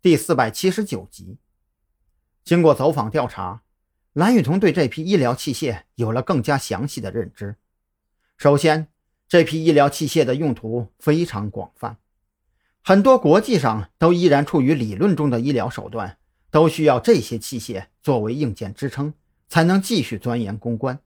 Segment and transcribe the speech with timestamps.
[0.00, 1.38] 第四百七十九集。
[2.44, 3.62] 经过走访调查，
[4.12, 7.56] 蓝雨桐对这批医疗器械有了更加详细的认知。
[8.36, 8.86] 首先，
[9.26, 11.96] 这批医疗器械的用途非常广泛，
[12.84, 16.18] 很多国际上都依然处于理论中的医疗手段，
[16.52, 19.12] 都需要这些器械作为硬件支撑，
[19.48, 21.00] 才能继续钻研攻关。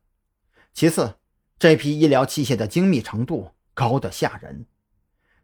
[0.74, 1.14] 其次，
[1.58, 4.66] 这批医疗器械的精密程度高得吓人。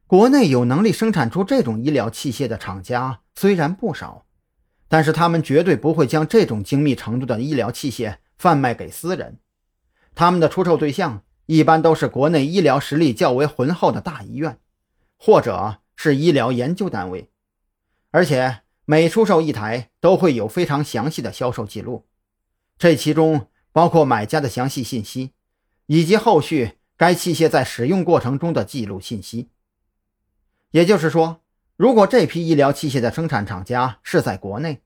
[0.09, 4.25] 国内有能力生产出这种医疗器械的厂家虽然不少，
[4.89, 9.39] 但是他们绝对不会将这种精密程度的医疗器械贩卖给私人。
[10.14, 14.58] 他们的出售对象一般都是国内医疗实力较为浑厚的大医院，
[15.18, 17.29] 或者是医疗研究单位，
[18.11, 22.07] 而且每出售一台都会有非常详细的销售记录，
[22.79, 25.32] 这其中包括买家的详细信息，
[25.85, 29.50] 以及后续该器械在使用过程中的记录信息。
[30.71, 31.40] 也就是说，
[31.77, 34.83] 如果这批医疗器械的生产厂家是在国内，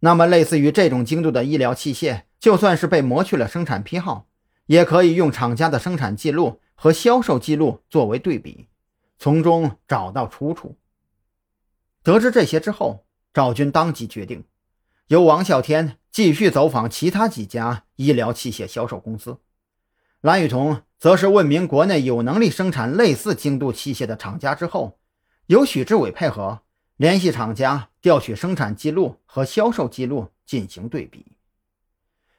[0.00, 4.28] 那么类似于这种精度的医疗器械，就算是被磨去了生产批号，
[4.66, 8.68] 也可以用厂家的生产记录和销售记录作为对比，
[9.18, 10.76] 从中找到出处。
[12.04, 14.44] 得知这些之后，赵军当即决定，
[15.08, 19.38] 由王啸天继续走访其他几家医疗器械销售公司，
[20.20, 24.98] 蓝雨桐则是问明国内有能力生产类似精度器械的厂家之后。
[25.50, 26.62] 由许志伟配合
[26.96, 31.26] 联系厂家，调取生产记录和销售记录进行对比。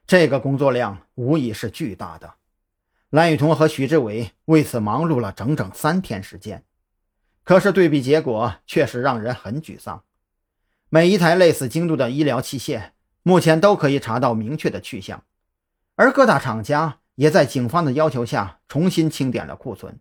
[0.07, 2.35] 这个工作量无疑是巨大的。
[3.09, 6.63] 蓝雨桐和许志伟为此忙碌了整整三天时间，
[7.43, 10.05] 可是对比结果却是让人很沮丧。
[10.87, 12.91] 每一台类似精度的医疗器械，
[13.23, 15.25] 目前都可以查到明确的去向，
[15.95, 19.99] 而各大厂家也在警方的要求下重新清点了库存，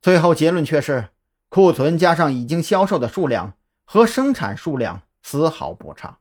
[0.00, 1.08] 最后结论却是。
[1.54, 6.18] 库存加上已经销售的数量和生产数量丝毫不差。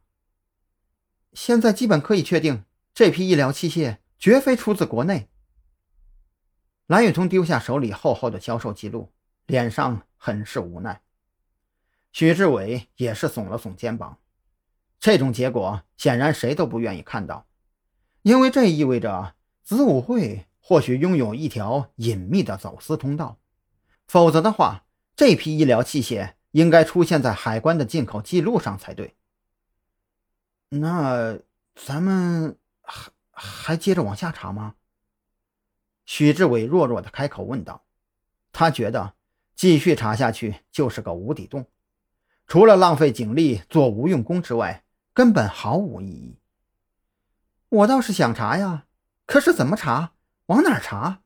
[1.32, 5.30] 现在基本可以确定，这批医疗器械绝非出自国内。
[6.88, 9.14] 蓝雨桐丢下手里厚厚的销售记录，
[9.46, 11.02] 脸上很是无奈。
[12.12, 14.18] 许志伟也是耸了耸肩膀。
[15.00, 17.46] 这种结果显然谁都不愿意看到，
[18.24, 23.40] 因为这意味着子午会或许拥有一条隐秘的走私通道，
[24.06, 24.84] 否则的话。
[25.22, 29.16] 这批医疗器械应该出现在海关的进口记录上才对。
[30.70, 31.38] 那
[31.76, 34.78] 咱们还还接着往下查吗？
[36.08, 37.86] 许志伟弱弱的开口问道。
[38.52, 39.14] 他觉得
[39.56, 41.68] 继续查下去就是个无底洞，
[42.48, 44.84] 除了浪费警力做无用功之外，
[45.14, 46.40] 根本毫无意义。
[47.70, 48.88] 我倒是想查呀，
[49.28, 50.14] 可是怎么查？
[50.48, 51.22] 往哪查？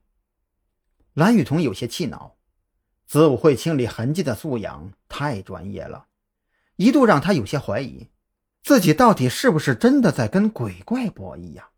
[1.13, 2.35] 蓝雨桐有些气恼。
[3.05, 6.07] 子午会清理痕迹的素养太专业了，
[6.75, 8.09] 一度让他有些怀疑
[8.63, 11.69] 自己到底是不是真的在跟鬼怪博弈呀。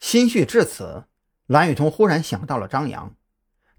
[0.00, 1.04] 心绪至此，
[1.46, 3.14] 蓝雨桐忽然想到了张扬，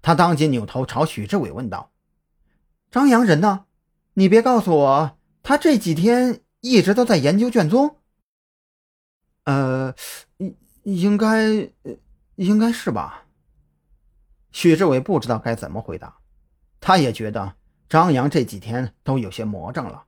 [0.00, 1.92] 他当即扭头朝许志伟问道
[2.90, 3.66] ：“张扬人呢？
[4.14, 7.96] 你别告诉我他这几天一直都在研究卷宗。
[9.44, 9.94] ”“呃，
[10.38, 11.70] 应应该，
[12.36, 13.22] 应该是吧。”
[14.54, 16.18] 许志伟不知道该怎么回答，
[16.80, 17.56] 他也觉得
[17.88, 20.04] 张扬这几天都有些魔怔了，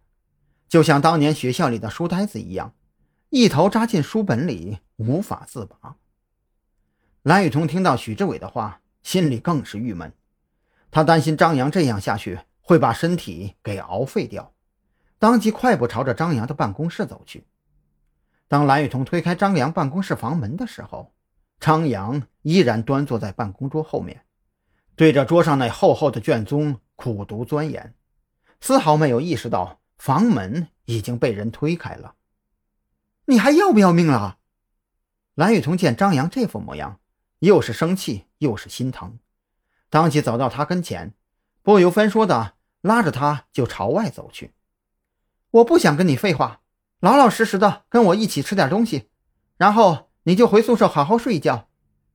[0.68, 2.72] 就像当年学校里的书呆子一样，
[3.30, 5.96] 一头扎进书本里无法自拔。
[7.24, 10.12] 蓝雨桐听到许志伟的话，心里更是郁闷，
[10.92, 14.54] 他担心张扬这样下去会把身体给熬废掉，
[15.18, 17.44] 当即快步朝着张扬的办公室走去。
[18.46, 21.12] 当蓝雨桐推开张扬办公室房门的时候，
[21.58, 24.22] 张扬依然端坐在办公桌后面。
[24.96, 27.94] 对着桌上那厚厚的卷宗苦读钻研，
[28.62, 32.14] 丝毫没有意识到房门已经被人推开了。
[33.26, 34.38] 你还要不要命了？
[35.34, 36.98] 蓝雨桐见张扬这副模样，
[37.40, 39.18] 又是生气又是心疼，
[39.90, 41.12] 当即走到他跟前，
[41.62, 44.54] 不由分说的拉着他就朝外走去。
[45.50, 46.62] 我不想跟你废话，
[47.00, 49.10] 老老实实的跟我一起吃点东西，
[49.58, 51.68] 然后你就回宿舍好好睡一觉。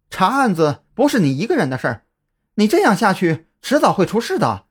[0.09, 2.05] 查案子不是你一个人的事儿。
[2.55, 4.65] 你这样下去，迟早会出事的。